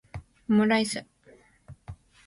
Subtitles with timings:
[0.49, 1.05] オムライス